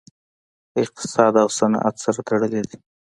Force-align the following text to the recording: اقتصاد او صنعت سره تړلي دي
اقتصاد 0.83 1.33
او 1.43 1.49
صنعت 1.59 1.95
سره 2.03 2.19
تړلي 2.27 2.61
دي 2.69 2.77